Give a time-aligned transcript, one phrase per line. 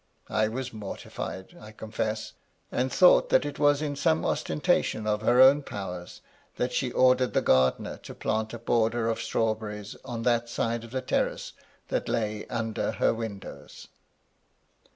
[0.31, 2.33] I was mortified, I confess,
[2.71, 6.21] and thought that it was in some ostentation of her own powers
[6.55, 10.81] that she ordered the gardener to plant a border of straw berries on that side
[10.89, 11.53] the terrace
[11.89, 13.89] that lay under her windows.